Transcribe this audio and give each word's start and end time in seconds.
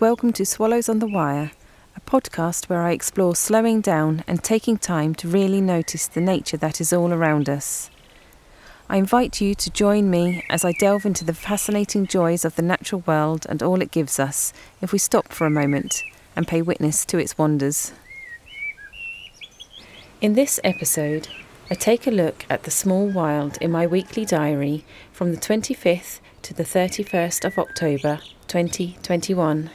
Welcome 0.00 0.32
to 0.32 0.46
Swallows 0.46 0.88
on 0.88 1.00
the 1.00 1.06
Wire, 1.06 1.50
a 1.94 2.00
podcast 2.00 2.70
where 2.70 2.80
I 2.80 2.92
explore 2.92 3.36
slowing 3.36 3.82
down 3.82 4.24
and 4.26 4.42
taking 4.42 4.78
time 4.78 5.14
to 5.16 5.28
really 5.28 5.60
notice 5.60 6.06
the 6.06 6.22
nature 6.22 6.56
that 6.56 6.80
is 6.80 6.90
all 6.90 7.12
around 7.12 7.50
us. 7.50 7.90
I 8.88 8.96
invite 8.96 9.42
you 9.42 9.54
to 9.56 9.68
join 9.68 10.08
me 10.08 10.42
as 10.48 10.64
I 10.64 10.72
delve 10.72 11.04
into 11.04 11.22
the 11.22 11.34
fascinating 11.34 12.06
joys 12.06 12.46
of 12.46 12.56
the 12.56 12.62
natural 12.62 13.02
world 13.06 13.44
and 13.46 13.62
all 13.62 13.82
it 13.82 13.90
gives 13.90 14.18
us 14.18 14.54
if 14.80 14.90
we 14.90 14.98
stop 14.98 15.34
for 15.34 15.46
a 15.46 15.50
moment 15.50 16.02
and 16.34 16.48
pay 16.48 16.62
witness 16.62 17.04
to 17.04 17.18
its 17.18 17.36
wonders. 17.36 17.92
In 20.22 20.32
this 20.32 20.58
episode, 20.64 21.28
I 21.70 21.74
take 21.74 22.06
a 22.06 22.10
look 22.10 22.46
at 22.48 22.62
the 22.62 22.70
small 22.70 23.06
wild 23.06 23.58
in 23.60 23.70
my 23.70 23.86
weekly 23.86 24.24
diary 24.24 24.82
from 25.12 25.32
the 25.34 25.40
25th 25.40 26.20
to 26.40 26.54
the 26.54 26.64
31st 26.64 27.44
of 27.44 27.58
October 27.58 28.20
2021. 28.48 29.68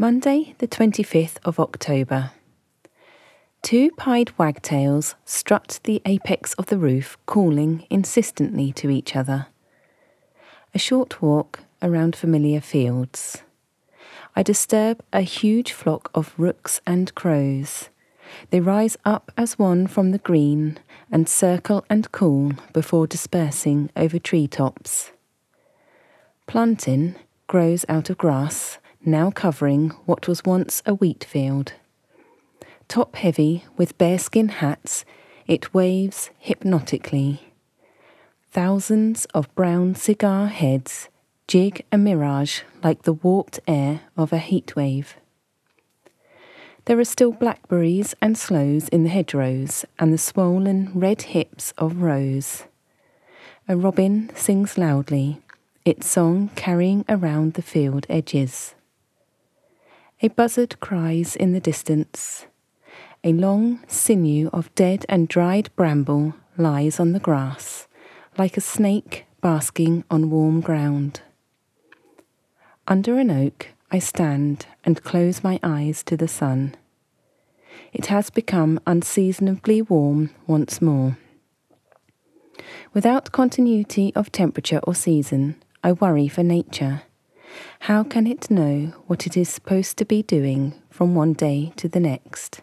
Monday, 0.00 0.54
the 0.58 0.68
25th 0.68 1.38
of 1.44 1.58
October. 1.58 2.30
Two 3.62 3.90
pied 3.90 4.30
wagtails 4.38 5.16
strut 5.24 5.80
the 5.82 6.00
apex 6.04 6.54
of 6.54 6.66
the 6.66 6.78
roof, 6.78 7.18
calling 7.26 7.84
insistently 7.90 8.72
to 8.74 8.90
each 8.90 9.16
other. 9.16 9.48
A 10.72 10.78
short 10.78 11.20
walk 11.20 11.64
around 11.82 12.14
familiar 12.14 12.60
fields. 12.60 13.42
I 14.36 14.44
disturb 14.44 15.02
a 15.12 15.22
huge 15.22 15.72
flock 15.72 16.12
of 16.14 16.32
rooks 16.38 16.80
and 16.86 17.12
crows. 17.16 17.88
They 18.50 18.60
rise 18.60 18.96
up 19.04 19.32
as 19.36 19.58
one 19.58 19.88
from 19.88 20.12
the 20.12 20.18
green 20.18 20.78
and 21.10 21.28
circle 21.28 21.84
and 21.90 22.12
cool 22.12 22.52
before 22.72 23.08
dispersing 23.08 23.90
over 23.96 24.20
tree 24.20 24.46
tops. 24.46 25.10
Plantain 26.46 27.16
grows 27.48 27.84
out 27.88 28.10
of 28.10 28.18
grass, 28.18 28.78
now 29.04 29.30
covering 29.30 29.90
what 30.06 30.28
was 30.28 30.44
once 30.44 30.82
a 30.86 30.94
wheat 30.94 31.24
field. 31.24 31.72
Top 32.88 33.16
heavy 33.16 33.64
with 33.76 33.98
bearskin 33.98 34.48
hats, 34.48 35.04
it 35.46 35.74
waves 35.74 36.30
hypnotically. 36.38 37.52
Thousands 38.50 39.24
of 39.34 39.54
brown 39.54 39.94
cigar 39.94 40.46
heads 40.46 41.08
jig 41.46 41.84
a 41.90 41.98
mirage 41.98 42.62
like 42.82 43.02
the 43.02 43.12
warped 43.12 43.60
air 43.66 44.02
of 44.16 44.32
a 44.32 44.38
heat 44.38 44.76
wave. 44.76 45.16
There 46.84 46.98
are 46.98 47.04
still 47.04 47.32
blackberries 47.32 48.14
and 48.22 48.36
sloes 48.36 48.88
in 48.88 49.02
the 49.02 49.10
hedgerows 49.10 49.84
and 49.98 50.12
the 50.12 50.18
swollen 50.18 50.90
red 50.94 51.22
hips 51.22 51.72
of 51.76 52.00
rose. 52.00 52.64
A 53.68 53.76
robin 53.76 54.30
sings 54.34 54.78
loudly, 54.78 55.42
its 55.84 56.06
song 56.06 56.50
carrying 56.54 57.04
around 57.08 57.54
the 57.54 57.62
field 57.62 58.06
edges. 58.08 58.74
A 60.20 60.26
buzzard 60.26 60.80
cries 60.80 61.36
in 61.36 61.52
the 61.52 61.60
distance. 61.60 62.46
A 63.22 63.32
long 63.32 63.78
sinew 63.86 64.50
of 64.52 64.74
dead 64.74 65.06
and 65.08 65.28
dried 65.28 65.70
bramble 65.76 66.34
lies 66.56 66.98
on 66.98 67.12
the 67.12 67.20
grass, 67.20 67.86
like 68.36 68.56
a 68.56 68.60
snake 68.60 69.26
basking 69.40 70.02
on 70.10 70.28
warm 70.28 70.60
ground. 70.60 71.20
Under 72.88 73.16
an 73.20 73.30
oak, 73.30 73.68
I 73.92 74.00
stand 74.00 74.66
and 74.82 75.04
close 75.04 75.44
my 75.44 75.60
eyes 75.62 76.02
to 76.04 76.16
the 76.16 76.26
sun. 76.26 76.74
It 77.92 78.06
has 78.06 78.28
become 78.28 78.80
unseasonably 78.88 79.82
warm 79.82 80.30
once 80.48 80.82
more. 80.82 81.16
Without 82.92 83.30
continuity 83.30 84.12
of 84.16 84.32
temperature 84.32 84.80
or 84.82 84.96
season, 84.96 85.62
I 85.84 85.92
worry 85.92 86.26
for 86.26 86.42
nature. 86.42 87.02
How 87.80 88.02
can 88.02 88.26
it 88.26 88.50
know 88.50 88.92
what 89.06 89.26
it 89.26 89.36
is 89.36 89.48
supposed 89.48 89.96
to 89.98 90.04
be 90.04 90.22
doing 90.22 90.74
from 90.90 91.14
one 91.14 91.32
day 91.32 91.72
to 91.76 91.88
the 91.88 92.00
next? 92.00 92.60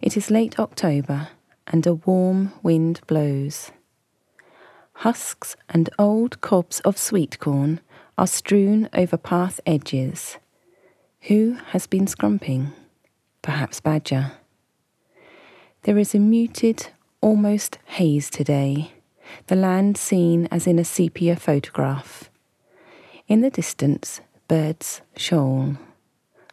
It 0.00 0.16
is 0.16 0.30
late 0.30 0.58
October 0.58 1.28
and 1.66 1.86
a 1.86 1.94
warm 1.94 2.52
wind 2.62 3.00
blows. 3.06 3.72
Husks 4.94 5.56
and 5.68 5.90
old 5.98 6.40
cobs 6.40 6.80
of 6.80 6.96
sweet 6.96 7.38
corn 7.38 7.80
are 8.16 8.26
strewn 8.26 8.88
over 8.92 9.16
path 9.16 9.60
edges. 9.66 10.38
Who 11.22 11.58
has 11.70 11.86
been 11.86 12.06
scrumping? 12.06 12.72
Perhaps 13.42 13.80
Badger. 13.80 14.32
There 15.82 15.98
is 15.98 16.14
a 16.14 16.18
muted, 16.18 16.88
almost 17.20 17.78
haze 17.84 18.30
today 18.30 18.92
the 19.46 19.56
land 19.56 19.96
seen 19.96 20.46
as 20.50 20.66
in 20.66 20.78
a 20.78 20.84
sepia 20.84 21.36
photograph. 21.36 22.30
In 23.28 23.40
the 23.40 23.50
distance, 23.50 24.20
birds 24.46 25.00
shoal. 25.16 25.76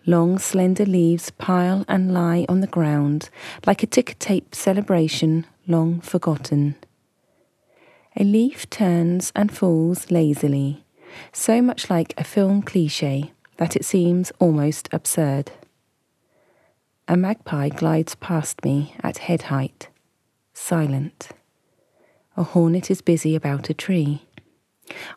Long, 0.08 0.40
slender 0.40 0.86
leaves 0.86 1.30
pile 1.30 1.86
and 1.88 2.12
lie 2.12 2.48
on 2.50 2.62
the 2.62 2.68
ground 2.68 3.30
like 3.68 3.84
a 3.84 3.88
ticker 3.88 4.16
tape 4.16 4.56
celebration 4.56 5.46
long 5.68 6.02
forgotten. 6.02 6.76
A 8.16 8.24
leaf 8.24 8.68
turns 8.72 9.32
and 9.36 9.56
falls 9.56 10.10
lazily, 10.10 10.84
so 11.32 11.62
much 11.62 11.92
like 11.92 12.16
a 12.18 12.24
film 12.24 12.64
cliche 12.64 13.32
that 13.58 13.76
it 13.76 13.86
seems 13.86 14.32
almost 14.40 14.90
absurd. 14.92 15.52
A 17.08 17.16
magpie 17.16 17.70
glides 17.70 18.16
past 18.16 18.66
me 18.66 18.96
at 19.04 19.20
head 19.20 19.44
height, 19.44 19.90
silent. 20.54 21.30
A 22.36 22.44
hornet 22.44 22.90
is 22.90 23.02
busy 23.02 23.36
about 23.36 23.70
a 23.70 23.76
tree. 23.76 24.24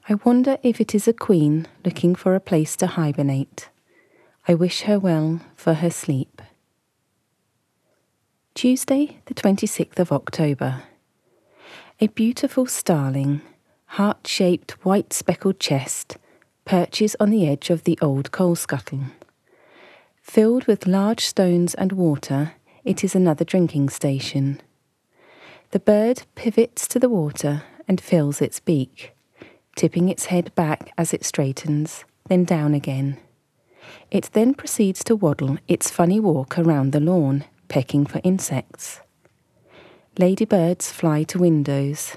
I 0.08 0.14
wonder 0.24 0.58
if 0.62 0.80
it 0.80 0.94
is 0.94 1.08
a 1.08 1.12
queen 1.12 1.66
looking 1.84 2.14
for 2.14 2.34
a 2.34 2.40
place 2.40 2.76
to 2.76 2.86
hibernate. 2.86 3.68
I 4.48 4.54
wish 4.54 4.82
her 4.82 4.98
well 4.98 5.40
for 5.56 5.74
her 5.74 5.90
sleep. 5.90 6.40
Tuesday, 8.54 9.18
the 9.26 9.34
26th 9.34 9.98
of 9.98 10.12
October. 10.12 10.84
A 12.00 12.06
beautiful 12.08 12.66
starling, 12.66 13.42
heart 13.86 14.26
shaped 14.26 14.84
white 14.84 15.12
speckled 15.12 15.58
chest, 15.58 16.16
perches 16.64 17.16
on 17.18 17.30
the 17.30 17.48
edge 17.48 17.70
of 17.70 17.84
the 17.84 17.98
old 18.00 18.30
coal 18.32 18.54
scuttle. 18.54 19.00
Filled 20.22 20.66
with 20.66 20.86
large 20.86 21.24
stones 21.24 21.74
and 21.74 21.92
water, 21.92 22.52
it 22.84 23.02
is 23.02 23.14
another 23.14 23.44
drinking 23.44 23.88
station. 23.88 24.60
The 25.70 25.80
bird 25.80 26.22
pivots 26.34 26.86
to 26.88 26.98
the 26.98 27.08
water 27.08 27.64
and 27.88 28.00
fills 28.00 28.40
its 28.40 28.60
beak, 28.60 29.15
tipping 29.76 30.08
its 30.08 30.26
head 30.26 30.52
back 30.54 30.92
as 30.98 31.14
it 31.14 31.24
straightens, 31.24 32.04
then 32.28 32.44
down 32.44 32.74
again. 32.74 33.18
It 34.10 34.30
then 34.32 34.54
proceeds 34.54 35.04
to 35.04 35.14
waddle 35.14 35.58
its 35.68 35.90
funny 35.90 36.18
walk 36.18 36.58
around 36.58 36.92
the 36.92 37.00
lawn, 37.00 37.44
pecking 37.68 38.06
for 38.06 38.20
insects. 38.24 39.00
Ladybirds 40.18 40.90
fly 40.90 41.22
to 41.24 41.38
windows. 41.38 42.16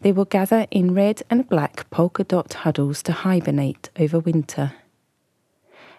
They 0.00 0.12
will 0.12 0.24
gather 0.24 0.66
in 0.70 0.94
red 0.94 1.22
and 1.28 1.48
black 1.48 1.90
polka 1.90 2.24
dot 2.24 2.54
huddles 2.54 3.02
to 3.02 3.12
hibernate 3.12 3.90
over 3.98 4.18
winter. 4.18 4.72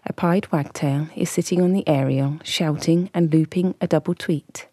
A 0.06 0.14
pied 0.14 0.52
wagtail 0.52 1.09
is 1.16 1.30
sitting 1.30 1.62
on 1.62 1.74
the 1.74 1.88
aerial, 1.88 2.40
shouting 2.44 3.09
and 3.14 3.31
looping 3.31 3.75
a 3.81 3.88
double 3.88 4.16
tweet. 4.16 4.68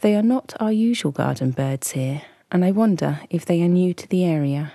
They 0.00 0.16
are 0.16 0.22
not 0.22 0.54
our 0.58 0.72
usual 0.72 1.12
garden 1.12 1.52
birds 1.52 1.92
here, 1.92 2.22
and 2.50 2.64
I 2.64 2.72
wonder 2.72 3.20
if 3.30 3.46
they 3.46 3.62
are 3.62 3.68
new 3.68 3.94
to 3.94 4.08
the 4.08 4.24
area. 4.24 4.72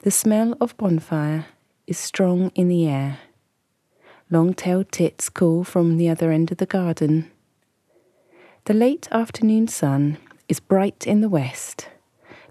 The 0.00 0.10
smell 0.10 0.56
of 0.60 0.76
bonfire 0.76 1.46
is 1.86 1.98
strong 1.98 2.50
in 2.54 2.68
the 2.68 2.86
air. 2.86 3.18
Long 4.30 4.54
tailed 4.54 4.92
tits 4.92 5.28
call 5.28 5.64
from 5.64 5.96
the 5.96 6.08
other 6.08 6.30
end 6.30 6.52
of 6.52 6.58
the 6.58 6.66
garden. 6.66 7.30
The 8.64 8.74
late 8.74 9.08
afternoon 9.10 9.68
sun 9.68 10.18
is 10.48 10.60
bright 10.60 11.06
in 11.06 11.20
the 11.20 11.28
west. 11.28 11.88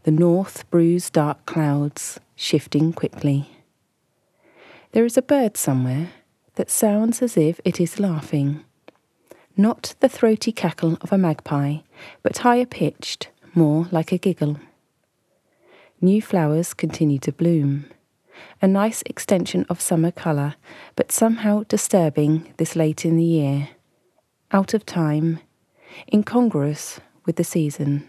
The 0.03 0.11
north 0.11 0.69
brews 0.69 1.09
dark 1.09 1.45
clouds, 1.45 2.19
shifting 2.35 2.93
quickly. 2.93 3.49
There 4.91 5.05
is 5.05 5.17
a 5.17 5.21
bird 5.21 5.57
somewhere 5.57 6.09
that 6.55 6.69
sounds 6.69 7.21
as 7.21 7.37
if 7.37 7.59
it 7.63 7.79
is 7.79 7.99
laughing 7.99 8.63
not 9.57 9.95
the 9.99 10.09
throaty 10.09 10.51
cackle 10.51 10.97
of 11.01 11.11
a 11.11 11.17
magpie, 11.17 11.77
but 12.21 12.37
higher 12.39 12.65
pitched, 12.65 13.29
more 13.55 13.87
like 13.91 14.11
a 14.11 14.17
giggle. 14.17 14.59
New 15.99 16.21
flowers 16.21 16.75
continue 16.75 17.17
to 17.17 17.31
bloom. 17.31 17.85
A 18.61 18.67
nice 18.67 19.01
extension 19.07 19.65
of 19.67 19.81
summer 19.81 20.11
colour, 20.11 20.53
but 20.95 21.11
somehow 21.11 21.63
disturbing 21.67 22.53
this 22.57 22.75
late 22.75 23.03
in 23.03 23.17
the 23.17 23.23
year. 23.23 23.69
Out 24.51 24.75
of 24.75 24.85
time, 24.85 25.39
incongruous 26.13 26.99
with 27.25 27.37
the 27.37 27.43
season. 27.43 28.07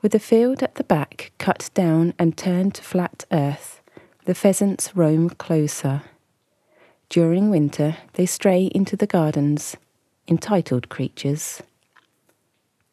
With 0.00 0.10
the 0.10 0.18
field 0.18 0.64
at 0.64 0.74
the 0.74 0.84
back 0.84 1.30
cut 1.38 1.70
down 1.74 2.12
and 2.18 2.36
turned 2.36 2.74
to 2.74 2.82
flat 2.82 3.24
earth, 3.30 3.80
the 4.24 4.34
pheasants 4.34 4.96
roam 4.96 5.30
closer. 5.30 6.02
During 7.08 7.50
winter, 7.50 7.98
they 8.14 8.26
stray 8.26 8.64
into 8.74 8.96
the 8.96 9.06
gardens, 9.06 9.76
entitled 10.26 10.88
creatures. 10.88 11.62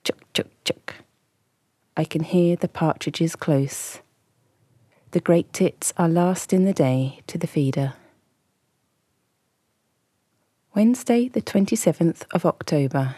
Chuk, 0.04 0.20
chuk, 0.34 0.48
chuk. 0.64 0.96
I 2.00 2.06
can 2.06 2.24
hear 2.24 2.56
the 2.56 2.70
partridges 2.70 3.36
close. 3.36 4.00
The 5.12 5.20
great 5.20 5.52
tits 5.52 5.92
are 5.98 6.08
last 6.08 6.54
in 6.54 6.64
the 6.64 6.72
day 6.72 7.20
to 7.28 7.38
the 7.38 7.46
feeder. 7.46 7.96
Wednesday, 10.74 11.28
the 11.28 11.42
27th 11.42 12.24
of 12.34 12.46
October. 12.46 13.18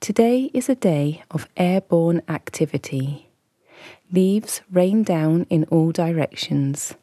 Today 0.00 0.50
is 0.54 0.70
a 0.70 0.74
day 0.74 1.22
of 1.30 1.50
airborne 1.54 2.22
activity. 2.30 3.28
Leaves 4.10 4.62
rain 4.72 5.02
down 5.02 5.46
in 5.50 5.64
all 5.64 5.92
directions. 5.92 6.94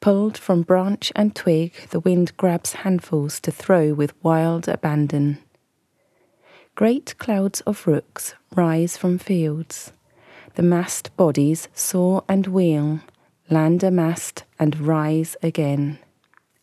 Pulled 0.00 0.36
from 0.36 0.60
branch 0.60 1.10
and 1.16 1.34
twig, 1.34 1.72
the 1.88 2.00
wind 2.00 2.36
grabs 2.36 2.74
handfuls 2.84 3.40
to 3.40 3.50
throw 3.50 3.94
with 3.94 4.12
wild 4.22 4.68
abandon. 4.68 5.38
Great 6.76 7.16
clouds 7.16 7.62
of 7.62 7.86
rooks 7.86 8.34
rise 8.54 8.98
from 8.98 9.16
fields. 9.16 9.92
The 10.56 10.62
massed 10.62 11.16
bodies 11.16 11.68
soar 11.72 12.22
and 12.28 12.46
wheel, 12.46 13.00
land 13.48 13.82
a 13.82 13.90
mast 13.90 14.44
and 14.58 14.78
rise 14.78 15.38
again. 15.42 15.98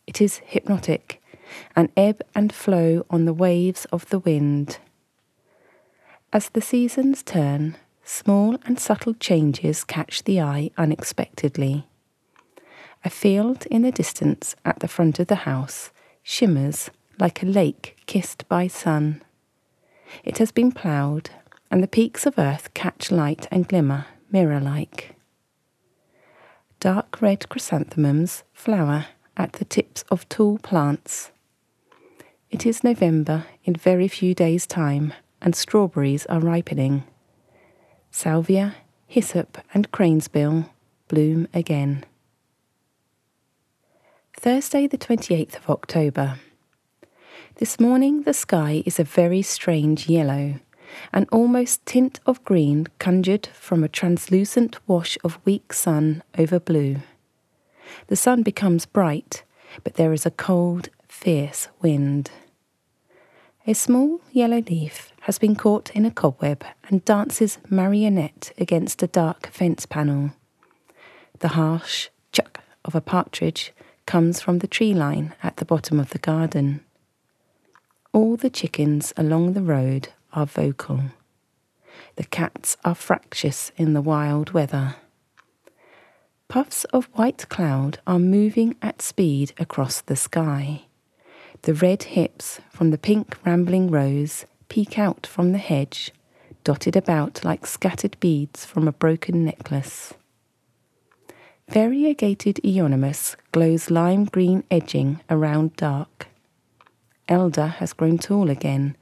It 0.06 0.20
is 0.20 0.36
hypnotic, 0.44 1.20
an 1.74 1.90
ebb 1.96 2.22
and 2.32 2.52
flow 2.52 3.04
on 3.10 3.24
the 3.24 3.32
waves 3.32 3.86
of 3.86 4.08
the 4.10 4.20
wind. 4.20 4.78
As 6.32 6.48
the 6.48 6.62
seasons 6.62 7.24
turn, 7.24 7.76
small 8.04 8.56
and 8.64 8.78
subtle 8.78 9.14
changes 9.14 9.82
catch 9.82 10.22
the 10.22 10.40
eye 10.40 10.70
unexpectedly. 10.78 11.88
A 13.04 13.10
field 13.10 13.66
in 13.66 13.82
the 13.82 13.90
distance 13.90 14.54
at 14.64 14.78
the 14.78 14.86
front 14.86 15.18
of 15.18 15.26
the 15.26 15.42
house 15.42 15.90
shimmers 16.22 16.88
like 17.18 17.42
a 17.42 17.46
lake 17.46 17.96
kissed 18.06 18.48
by 18.48 18.68
sun. 18.68 19.20
It 20.22 20.38
has 20.38 20.52
been 20.52 20.70
ploughed, 20.72 21.30
and 21.70 21.82
the 21.82 21.88
peaks 21.88 22.26
of 22.26 22.38
earth 22.38 22.72
catch 22.74 23.10
light 23.10 23.48
and 23.50 23.66
glimmer 23.66 24.06
mirror 24.30 24.60
like. 24.60 25.16
Dark 26.80 27.22
red 27.22 27.48
chrysanthemums 27.48 28.42
flower 28.52 29.06
at 29.36 29.54
the 29.54 29.64
tips 29.64 30.04
of 30.10 30.28
tall 30.28 30.58
plants. 30.58 31.30
It 32.50 32.66
is 32.66 32.84
November 32.84 33.46
in 33.64 33.74
very 33.74 34.08
few 34.08 34.34
days' 34.34 34.66
time, 34.66 35.12
and 35.40 35.56
strawberries 35.56 36.26
are 36.26 36.40
ripening. 36.40 37.04
Salvia, 38.10 38.76
hyssop, 39.06 39.58
and 39.72 39.90
cranesbill 39.90 40.68
bloom 41.08 41.48
again. 41.52 42.04
Thursday, 44.38 44.86
the 44.86 44.98
28th 44.98 45.56
of 45.56 45.70
October. 45.70 46.38
This 47.58 47.78
morning 47.78 48.22
the 48.22 48.34
sky 48.34 48.82
is 48.84 48.98
a 48.98 49.04
very 49.04 49.40
strange 49.40 50.08
yellow, 50.08 50.56
an 51.12 51.28
almost 51.30 51.86
tint 51.86 52.18
of 52.26 52.42
green 52.42 52.88
conjured 52.98 53.46
from 53.54 53.84
a 53.84 53.88
translucent 53.88 54.80
wash 54.88 55.16
of 55.22 55.38
weak 55.44 55.72
sun 55.72 56.24
over 56.36 56.58
blue. 56.58 56.96
The 58.08 58.16
sun 58.16 58.42
becomes 58.42 58.86
bright, 58.86 59.44
but 59.84 59.94
there 59.94 60.12
is 60.12 60.26
a 60.26 60.32
cold, 60.32 60.88
fierce 61.06 61.68
wind. 61.80 62.32
A 63.68 63.72
small 63.74 64.20
yellow 64.32 64.60
leaf 64.68 65.12
has 65.20 65.38
been 65.38 65.54
caught 65.54 65.90
in 65.94 66.04
a 66.04 66.10
cobweb 66.10 66.64
and 66.88 67.04
dances 67.04 67.58
marionette 67.70 68.52
against 68.58 69.00
a 69.00 69.06
dark 69.06 69.46
fence 69.46 69.86
panel. 69.86 70.32
The 71.38 71.54
harsh 71.54 72.08
chuck 72.32 72.64
of 72.84 72.96
a 72.96 73.00
partridge 73.00 73.72
comes 74.06 74.40
from 74.40 74.58
the 74.58 74.66
tree 74.66 74.92
line 74.92 75.34
at 75.40 75.58
the 75.58 75.64
bottom 75.64 76.00
of 76.00 76.10
the 76.10 76.18
garden. 76.18 76.83
All 78.14 78.36
the 78.36 78.48
chickens 78.48 79.12
along 79.16 79.54
the 79.54 79.60
road 79.60 80.10
are 80.32 80.46
vocal. 80.46 81.00
The 82.14 82.22
cats 82.22 82.76
are 82.84 82.94
fractious 82.94 83.72
in 83.76 83.92
the 83.92 84.00
wild 84.00 84.52
weather. 84.52 84.94
Puffs 86.46 86.84
of 86.92 87.06
white 87.14 87.48
cloud 87.48 87.98
are 88.06 88.20
moving 88.20 88.76
at 88.80 89.02
speed 89.02 89.52
across 89.58 90.00
the 90.00 90.14
sky. 90.14 90.82
The 91.62 91.74
red 91.74 92.04
hips 92.04 92.60
from 92.70 92.92
the 92.92 92.98
pink 92.98 93.36
rambling 93.44 93.90
rose 93.90 94.44
peek 94.68 94.96
out 94.96 95.26
from 95.26 95.50
the 95.50 95.58
hedge, 95.58 96.12
dotted 96.62 96.94
about 96.94 97.44
like 97.44 97.66
scattered 97.66 98.16
beads 98.20 98.64
from 98.64 98.86
a 98.86 98.92
broken 98.92 99.44
necklace. 99.44 100.14
Variegated 101.68 102.60
Euonymus 102.62 103.34
glows 103.50 103.90
lime 103.90 104.26
green 104.26 104.62
edging 104.70 105.20
around 105.28 105.74
dark. 105.74 106.28
Elder 107.28 107.66
has 107.66 107.94
grown 107.94 108.18
tall 108.18 108.50
again, 108.50 108.96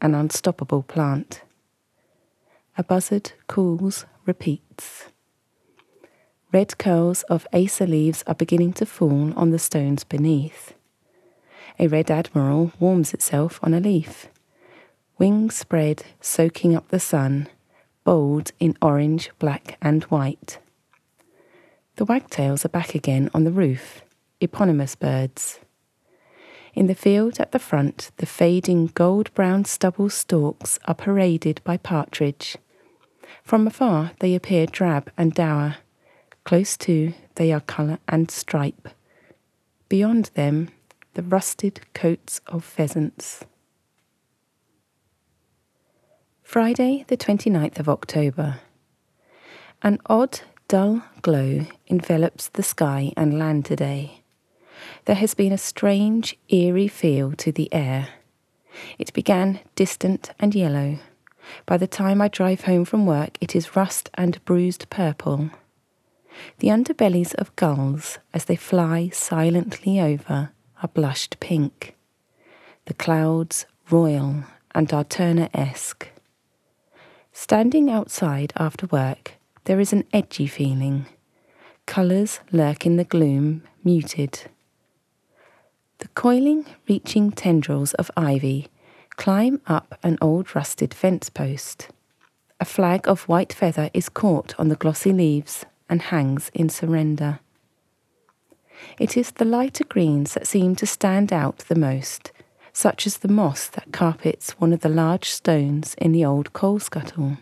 an 0.00 0.14
unstoppable 0.14 0.82
plant. 0.82 1.42
A 2.76 2.82
buzzard 2.82 3.32
calls, 3.46 4.04
repeats. 4.26 5.06
Red 6.52 6.78
curls 6.78 7.22
of 7.24 7.46
acer 7.52 7.86
leaves 7.86 8.24
are 8.26 8.34
beginning 8.34 8.72
to 8.74 8.86
fall 8.86 9.32
on 9.36 9.50
the 9.50 9.58
stones 9.58 10.02
beneath. 10.02 10.74
A 11.78 11.86
red 11.86 12.10
admiral 12.10 12.72
warms 12.80 13.14
itself 13.14 13.60
on 13.62 13.74
a 13.74 13.80
leaf, 13.80 14.28
wings 15.18 15.56
spread, 15.56 16.04
soaking 16.20 16.74
up 16.74 16.88
the 16.88 16.98
sun, 16.98 17.48
bold 18.02 18.50
in 18.58 18.76
orange, 18.82 19.30
black, 19.38 19.76
and 19.80 20.02
white. 20.04 20.58
The 21.96 22.04
wagtails 22.04 22.64
are 22.64 22.70
back 22.70 22.94
again 22.94 23.30
on 23.34 23.44
the 23.44 23.52
roof, 23.52 24.02
eponymous 24.40 24.96
birds. 24.96 25.60
In 26.74 26.86
the 26.86 26.94
field 26.94 27.40
at 27.40 27.52
the 27.52 27.58
front, 27.58 28.10
the 28.18 28.26
fading 28.26 28.88
gold 28.94 29.32
brown 29.34 29.64
stubble 29.64 30.10
stalks 30.10 30.78
are 30.84 30.94
paraded 30.94 31.60
by 31.64 31.76
partridge. 31.76 32.56
From 33.42 33.66
afar, 33.66 34.12
they 34.20 34.34
appear 34.34 34.66
drab 34.66 35.10
and 35.16 35.32
dour. 35.32 35.76
Close 36.44 36.76
to, 36.78 37.14
they 37.34 37.52
are 37.52 37.60
colour 37.60 37.98
and 38.08 38.30
stripe. 38.30 38.88
Beyond 39.88 40.30
them, 40.34 40.68
the 41.14 41.22
rusted 41.22 41.80
coats 41.94 42.40
of 42.46 42.64
pheasants. 42.64 43.44
Friday, 46.42 47.04
the 47.08 47.16
29th 47.16 47.78
of 47.78 47.88
October. 47.88 48.60
An 49.82 49.98
odd 50.06 50.40
dull 50.66 51.02
glow 51.22 51.66
envelops 51.86 52.48
the 52.48 52.62
sky 52.62 53.12
and 53.16 53.38
land 53.38 53.64
today. 53.64 54.22
There 55.08 55.16
has 55.16 55.32
been 55.32 55.52
a 55.52 55.56
strange, 55.56 56.36
eerie 56.50 56.86
feel 56.86 57.32
to 57.32 57.50
the 57.50 57.72
air. 57.72 58.08
It 58.98 59.14
began 59.14 59.60
distant 59.74 60.32
and 60.38 60.54
yellow. 60.54 60.98
By 61.64 61.78
the 61.78 61.86
time 61.86 62.20
I 62.20 62.28
drive 62.28 62.64
home 62.64 62.84
from 62.84 63.06
work, 63.06 63.38
it 63.40 63.56
is 63.56 63.74
rust 63.74 64.10
and 64.12 64.44
bruised 64.44 64.90
purple. 64.90 65.48
The 66.58 66.68
underbellies 66.68 67.34
of 67.36 67.56
gulls, 67.56 68.18
as 68.34 68.44
they 68.44 68.54
fly 68.54 69.08
silently 69.08 69.98
over, 69.98 70.50
are 70.82 70.88
blushed 70.88 71.40
pink. 71.40 71.96
The 72.84 72.92
clouds 72.92 73.64
royal 73.88 74.44
and 74.74 74.92
are 74.92 75.04
Turner 75.04 75.48
esque. 75.54 76.08
Standing 77.32 77.88
outside 77.88 78.52
after 78.56 78.86
work, 78.88 79.36
there 79.64 79.80
is 79.80 79.94
an 79.94 80.04
edgy 80.12 80.46
feeling. 80.46 81.06
Colours 81.86 82.40
lurk 82.52 82.84
in 82.84 82.98
the 82.98 83.04
gloom, 83.04 83.62
muted. 83.82 84.50
Coiling, 86.18 86.66
reaching 86.88 87.30
tendrils 87.30 87.94
of 87.94 88.10
ivy 88.16 88.66
climb 89.10 89.60
up 89.68 89.96
an 90.02 90.18
old 90.20 90.52
rusted 90.56 90.92
fence 90.92 91.30
post. 91.30 91.90
A 92.58 92.64
flag 92.64 93.06
of 93.06 93.28
white 93.28 93.52
feather 93.52 93.88
is 93.94 94.08
caught 94.08 94.52
on 94.58 94.66
the 94.66 94.74
glossy 94.74 95.12
leaves 95.12 95.64
and 95.88 96.02
hangs 96.02 96.50
in 96.52 96.70
surrender. 96.70 97.38
It 98.98 99.16
is 99.16 99.30
the 99.30 99.44
lighter 99.44 99.84
greens 99.84 100.34
that 100.34 100.48
seem 100.48 100.74
to 100.74 100.86
stand 100.86 101.32
out 101.32 101.58
the 101.68 101.76
most, 101.76 102.32
such 102.72 103.06
as 103.06 103.18
the 103.18 103.28
moss 103.28 103.68
that 103.68 103.92
carpets 103.92 104.58
one 104.58 104.72
of 104.72 104.80
the 104.80 104.88
large 104.88 105.30
stones 105.30 105.94
in 105.98 106.10
the 106.10 106.24
old 106.24 106.52
coal 106.52 106.80
scuttle 106.80 107.36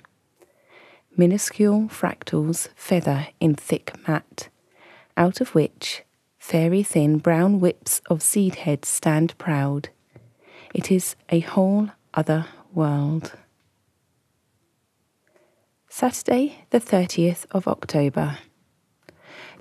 minuscule 1.16 1.84
fractals 1.84 2.68
feather 2.76 3.28
in 3.40 3.54
thick 3.54 4.06
mat, 4.06 4.50
out 5.16 5.40
of 5.40 5.54
which 5.54 6.02
fairy 6.46 6.84
thin 6.84 7.18
brown 7.18 7.58
whips 7.58 8.00
of 8.06 8.22
seed 8.22 8.54
heads 8.54 8.86
stand 8.86 9.36
proud. 9.36 9.88
It 10.72 10.92
is 10.92 11.16
a 11.28 11.40
whole 11.40 11.90
other 12.14 12.46
world. 12.72 13.32
Saturday, 15.88 16.64
the 16.70 16.78
30th 16.78 17.46
of 17.50 17.66
October. 17.66 18.38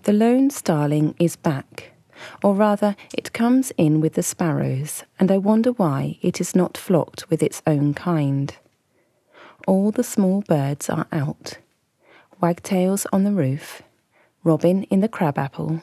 The 0.03 0.13
lone 0.13 0.51
starling 0.51 1.15
is 1.19 1.35
back, 1.35 1.93
or 2.43 2.53
rather, 2.53 2.95
it 3.17 3.33
comes 3.33 3.71
in 3.79 3.99
with 3.99 4.13
the 4.13 4.21
sparrows, 4.21 5.05
and 5.19 5.31
I 5.31 5.39
wonder 5.39 5.71
why 5.71 6.19
it 6.21 6.39
is 6.39 6.55
not 6.55 6.77
flocked 6.77 7.31
with 7.31 7.41
its 7.41 7.63
own 7.65 7.95
kind. 7.95 8.55
All 9.65 9.89
the 9.89 10.03
small 10.03 10.43
birds 10.43 10.87
are 10.87 11.07
out. 11.11 11.57
Wagtails 12.39 13.07
on 13.11 13.23
the 13.23 13.31
roof, 13.31 13.81
robin 14.43 14.83
in 14.83 14.99
the 14.99 15.09
crabapple, 15.09 15.81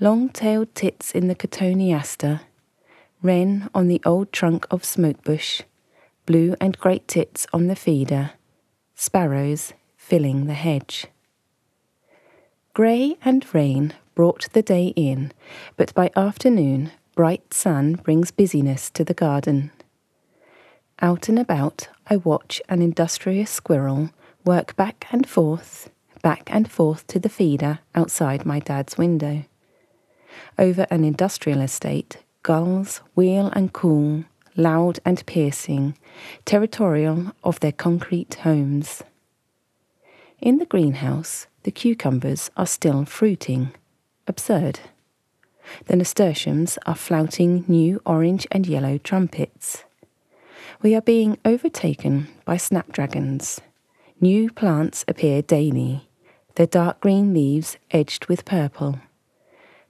long-tailed 0.00 0.74
tits 0.74 1.12
in 1.12 1.28
the 1.28 1.34
cotoneaster, 1.34 2.40
wren 3.22 3.68
on 3.74 3.88
the 3.88 4.00
old 4.04 4.32
trunk 4.32 4.66
of 4.70 4.82
smokebush, 4.82 5.62
blue 6.26 6.54
and 6.60 6.78
great 6.78 7.06
tits 7.06 7.46
on 7.52 7.66
the 7.66 7.76
feeder, 7.76 8.32
sparrows 8.94 9.72
filling 9.96 10.46
the 10.46 10.54
hedge. 10.54 11.06
Grey 12.74 13.16
and 13.24 13.46
rain 13.54 13.94
brought 14.14 14.48
the 14.52 14.62
day 14.62 14.92
in, 14.96 15.32
but 15.76 15.92
by 15.94 16.10
afternoon, 16.16 16.90
bright 17.14 17.52
sun 17.52 17.94
brings 17.94 18.30
busyness 18.30 18.90
to 18.90 19.04
the 19.04 19.14
garden. 19.14 19.70
Out 21.00 21.28
and 21.28 21.38
about, 21.38 21.88
I 22.08 22.16
watch 22.16 22.62
an 22.68 22.80
industrious 22.80 23.50
squirrel 23.50 24.10
work 24.44 24.74
back 24.76 25.06
and 25.10 25.28
forth, 25.28 25.90
back 26.22 26.48
and 26.52 26.70
forth 26.70 27.06
to 27.08 27.18
the 27.18 27.28
feeder 27.28 27.80
outside 27.94 28.46
my 28.46 28.58
dad's 28.58 28.96
window. 28.96 29.44
Over 30.58 30.86
an 30.90 31.04
industrial 31.04 31.60
estate, 31.60 32.18
gulls 32.42 33.00
wheel 33.14 33.50
and 33.54 33.72
call, 33.72 34.24
loud 34.56 34.98
and 35.04 35.24
piercing, 35.26 35.96
territorial 36.44 37.32
of 37.42 37.60
their 37.60 37.72
concrete 37.72 38.34
homes. 38.34 39.02
In 40.40 40.58
the 40.58 40.66
greenhouse, 40.66 41.46
the 41.62 41.70
cucumbers 41.70 42.50
are 42.56 42.66
still 42.66 43.04
fruiting. 43.04 43.72
Absurd. 44.26 44.80
The 45.86 45.96
nasturtiums 45.96 46.78
are 46.86 46.96
flouting 46.96 47.64
new 47.68 48.00
orange 48.04 48.46
and 48.50 48.66
yellow 48.66 48.98
trumpets. 48.98 49.84
We 50.82 50.94
are 50.96 51.00
being 51.00 51.38
overtaken 51.44 52.28
by 52.44 52.56
snapdragons. 52.56 53.60
New 54.20 54.50
plants 54.50 55.04
appear 55.06 55.42
daily, 55.42 56.08
their 56.56 56.66
dark 56.66 57.00
green 57.00 57.32
leaves 57.32 57.76
edged 57.90 58.26
with 58.26 58.44
purple. 58.44 59.00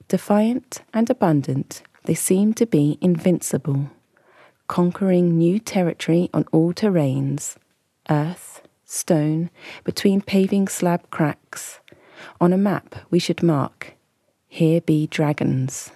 Defiant 0.07 0.81
and 0.93 1.09
abundant, 1.09 1.81
they 2.05 2.13
seem 2.13 2.53
to 2.55 2.65
be 2.65 2.97
invincible, 3.01 3.89
conquering 4.67 5.37
new 5.37 5.59
territory 5.59 6.29
on 6.33 6.45
all 6.51 6.73
terrains 6.73 7.55
earth, 8.09 8.61
stone, 8.85 9.49
between 9.83 10.21
paving 10.21 10.67
slab 10.67 11.09
cracks. 11.09 11.79
On 12.39 12.53
a 12.53 12.57
map, 12.57 12.95
we 13.09 13.19
should 13.19 13.41
mark 13.41 13.93
Here 14.47 14.81
be 14.81 15.07
dragons. 15.07 15.91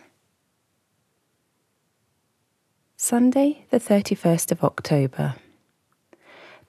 Sunday, 2.95 3.65
the 3.69 3.79
31st 3.79 4.51
of 4.51 4.63
October. 4.63 5.35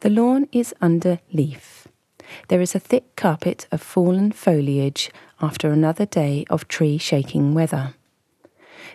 The 0.01 0.11
lawn 0.11 0.49
is 0.53 0.75
under 0.81 1.21
leaf. 1.33 1.89
There 2.49 2.61
is 2.61 2.75
a 2.75 2.81
thick 2.81 3.17
carpet 3.17 3.67
of 3.73 3.81
fallen 3.81 4.33
foliage 4.33 5.11
after 5.41 5.71
another 5.71 6.07
day 6.07 6.45
of 6.51 6.69
tree 6.69 6.99
shaking 6.99 7.55
weather. 7.55 7.95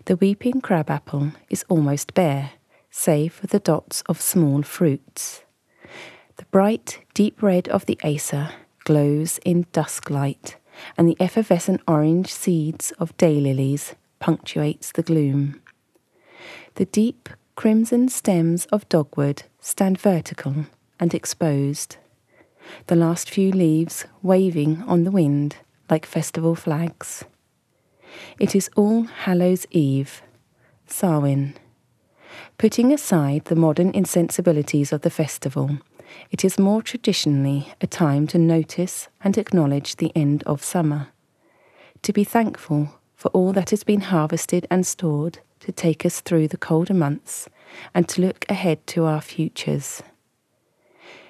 The 0.05 0.15
weeping 0.17 0.61
crabapple 0.61 1.31
is 1.49 1.65
almost 1.69 2.13
bare, 2.13 2.51
save 2.89 3.33
for 3.33 3.47
the 3.47 3.59
dots 3.59 4.01
of 4.07 4.21
small 4.21 4.61
fruits. 4.63 5.43
The 6.37 6.45
bright, 6.45 6.99
deep 7.13 7.41
red 7.41 7.67
of 7.69 7.85
the 7.85 7.99
acer 8.03 8.49
glows 8.83 9.39
in 9.45 9.65
dusk 9.71 10.09
light, 10.09 10.57
and 10.97 11.07
the 11.07 11.17
effervescent 11.19 11.81
orange 11.87 12.33
seeds 12.33 12.91
of 12.99 13.15
daylilies 13.17 13.93
punctuates 14.19 14.91
the 14.91 15.03
gloom. 15.03 15.61
The 16.75 16.85
deep 16.85 17.29
crimson 17.55 18.09
stems 18.09 18.65
of 18.67 18.89
dogwood 18.89 19.43
stand 19.59 19.99
vertical 19.99 20.65
and 20.99 21.13
exposed, 21.13 21.97
the 22.87 22.95
last 22.95 23.29
few 23.29 23.51
leaves 23.51 24.05
waving 24.21 24.83
on 24.87 25.03
the 25.03 25.11
wind 25.11 25.57
like 25.93 26.07
festival 26.07 26.55
flags. 26.55 27.23
It 28.39 28.55
is 28.55 28.67
All 28.75 29.03
Hallows 29.03 29.67
Eve, 29.69 30.23
Samhain. 30.87 31.53
Putting 32.57 32.91
aside 32.91 33.45
the 33.45 33.55
modern 33.55 33.91
insensibilities 33.93 34.91
of 34.91 35.01
the 35.01 35.11
festival, 35.11 35.77
it 36.31 36.43
is 36.43 36.57
more 36.57 36.81
traditionally 36.81 37.71
a 37.79 37.85
time 37.85 38.25
to 38.29 38.39
notice 38.39 39.07
and 39.23 39.37
acknowledge 39.37 39.97
the 39.97 40.11
end 40.15 40.41
of 40.47 40.63
summer, 40.63 41.09
to 42.01 42.11
be 42.11 42.23
thankful 42.23 42.89
for 43.15 43.29
all 43.29 43.53
that 43.53 43.69
has 43.69 43.83
been 43.83 44.01
harvested 44.01 44.65
and 44.71 44.87
stored 44.87 45.37
to 45.59 45.71
take 45.71 46.07
us 46.07 46.21
through 46.21 46.47
the 46.47 46.63
colder 46.69 46.95
months, 46.95 47.47
and 47.93 48.09
to 48.09 48.19
look 48.19 48.45
ahead 48.49 48.79
to 48.87 49.05
our 49.05 49.21
futures. 49.21 50.01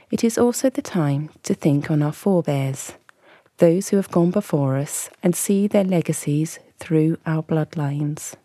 It 0.09 0.23
is 0.23 0.37
also 0.37 0.69
the 0.69 0.81
time 0.81 1.31
to 1.43 1.53
think 1.53 1.91
on 1.91 2.01
our 2.01 2.13
forebears, 2.13 2.93
those 3.57 3.89
who 3.89 3.97
have 3.97 4.11
gone 4.11 4.31
before 4.31 4.77
us, 4.77 5.09
and 5.21 5.35
see 5.35 5.67
their 5.67 5.83
legacies 5.83 6.59
through 6.79 7.17
our 7.25 7.43
bloodlines. 7.43 8.35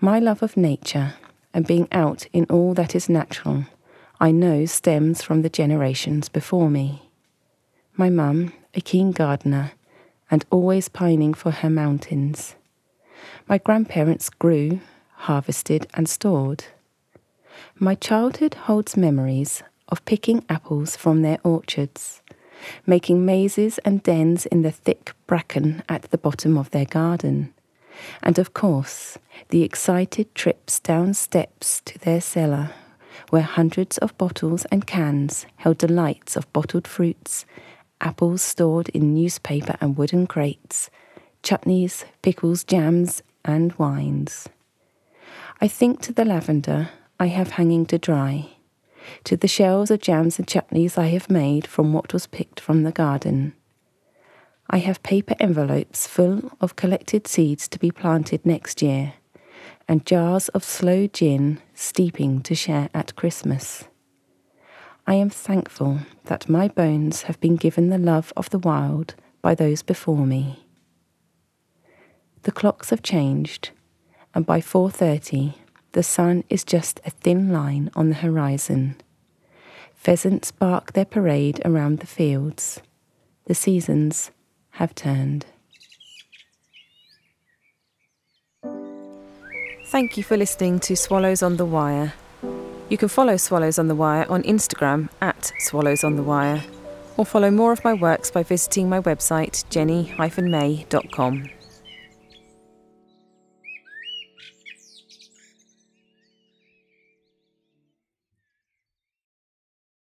My 0.00 0.18
love 0.18 0.42
of 0.42 0.56
nature 0.56 1.14
and 1.54 1.66
being 1.66 1.88
out 1.92 2.26
in 2.32 2.46
all 2.50 2.74
that 2.74 2.94
is 2.94 3.08
natural, 3.08 3.66
I 4.20 4.30
know 4.30 4.66
stems 4.66 5.22
from 5.22 5.42
the 5.42 5.48
generations 5.48 6.28
before 6.28 6.70
me. 6.70 7.10
My 7.96 8.08
mum, 8.08 8.52
a 8.74 8.80
keen 8.80 9.12
gardener, 9.12 9.72
and 10.30 10.44
always 10.50 10.88
pining 10.88 11.34
for 11.34 11.50
her 11.50 11.70
mountains. 11.70 12.54
My 13.48 13.58
grandparents 13.58 14.30
grew, 14.30 14.80
harvested, 15.14 15.86
and 15.94 16.08
stored. 16.08 16.64
My 17.78 17.94
childhood 17.94 18.54
holds 18.54 18.96
memories 18.96 19.62
of 19.88 20.04
picking 20.04 20.44
apples 20.48 20.96
from 20.96 21.22
their 21.22 21.38
orchards 21.44 22.22
making 22.86 23.24
mazes 23.24 23.78
and 23.78 24.02
dens 24.02 24.46
in 24.46 24.62
the 24.62 24.70
thick 24.70 25.12
bracken 25.26 25.82
at 25.88 26.02
the 26.02 26.18
bottom 26.18 26.56
of 26.56 26.70
their 26.70 26.84
garden. 26.84 27.52
And 28.22 28.38
of 28.38 28.54
course, 28.54 29.18
the 29.48 29.62
excited 29.62 30.34
trips 30.34 30.80
down 30.80 31.14
steps 31.14 31.80
to 31.84 31.98
their 31.98 32.20
cellar, 32.20 32.70
where 33.30 33.42
hundreds 33.42 33.98
of 33.98 34.16
bottles 34.18 34.64
and 34.66 34.86
cans 34.86 35.46
held 35.56 35.78
delights 35.78 36.36
of 36.36 36.52
bottled 36.52 36.86
fruits, 36.86 37.44
apples 38.00 38.42
stored 38.42 38.88
in 38.90 39.14
newspaper 39.14 39.76
and 39.80 39.96
wooden 39.96 40.26
crates, 40.26 40.90
chutneys, 41.42 42.04
pickles, 42.22 42.64
jams, 42.64 43.22
and 43.44 43.72
wines. 43.74 44.48
I 45.60 45.68
think 45.68 46.00
to 46.02 46.12
the 46.12 46.24
lavender 46.24 46.90
I 47.20 47.26
have 47.26 47.52
hanging 47.52 47.86
to 47.86 47.98
dry 47.98 48.50
to 49.24 49.36
the 49.36 49.48
shells 49.48 49.90
of 49.90 50.00
jams 50.00 50.38
and 50.38 50.46
chutneys 50.46 50.98
I 50.98 51.06
have 51.06 51.30
made 51.30 51.66
from 51.66 51.92
what 51.92 52.12
was 52.12 52.26
picked 52.26 52.60
from 52.60 52.82
the 52.82 52.92
garden. 52.92 53.54
I 54.70 54.78
have 54.78 55.02
paper 55.02 55.34
envelopes 55.38 56.06
full 56.06 56.50
of 56.60 56.76
collected 56.76 57.26
seeds 57.26 57.68
to 57.68 57.78
be 57.78 57.90
planted 57.90 58.46
next 58.46 58.80
year, 58.80 59.14
and 59.88 60.06
jars 60.06 60.48
of 60.50 60.64
sloe 60.64 61.06
gin 61.08 61.60
steeping 61.74 62.40
to 62.42 62.54
share 62.54 62.88
at 62.94 63.16
Christmas. 63.16 63.84
I 65.06 65.14
am 65.14 65.30
thankful 65.30 65.98
that 66.24 66.48
my 66.48 66.68
bones 66.68 67.22
have 67.22 67.40
been 67.40 67.56
given 67.56 67.90
the 67.90 67.98
love 67.98 68.32
of 68.36 68.50
the 68.50 68.58
wild 68.58 69.14
by 69.42 69.54
those 69.54 69.82
before 69.82 70.24
me. 70.24 70.66
The 72.44 72.52
clocks 72.52 72.90
have 72.90 73.02
changed, 73.02 73.70
and 74.34 74.46
by 74.46 74.60
4:30 74.60 75.54
the 75.92 76.02
sun 76.02 76.44
is 76.48 76.64
just 76.64 77.00
a 77.04 77.10
thin 77.10 77.52
line 77.52 77.90
on 77.94 78.08
the 78.08 78.16
horizon. 78.16 78.96
Pheasants 79.94 80.50
bark 80.50 80.94
their 80.94 81.04
parade 81.04 81.60
around 81.64 82.00
the 82.00 82.06
fields. 82.06 82.80
The 83.44 83.54
seasons 83.54 84.30
have 84.72 84.94
turned. 84.94 85.46
Thank 89.86 90.16
you 90.16 90.22
for 90.22 90.36
listening 90.38 90.80
to 90.80 90.96
Swallows 90.96 91.42
on 91.42 91.58
the 91.58 91.66
Wire. 91.66 92.14
You 92.88 92.96
can 92.96 93.08
follow 93.08 93.36
Swallows 93.36 93.78
on 93.78 93.88
the 93.88 93.94
Wire 93.94 94.26
on 94.28 94.42
Instagram 94.44 95.10
at 95.20 95.52
Swallows 95.58 96.02
on 96.02 96.16
the 96.16 96.22
Wire, 96.22 96.62
or 97.18 97.26
follow 97.26 97.50
more 97.50 97.72
of 97.72 97.84
my 97.84 97.92
works 97.92 98.30
by 98.30 98.42
visiting 98.42 98.88
my 98.88 99.00
website 99.00 99.68
jenny-may.com. 99.68 101.50